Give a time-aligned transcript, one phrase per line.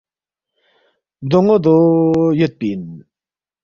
[1.29, 1.75] ”بدون٘و دو
[2.39, 2.81] یودپی اِن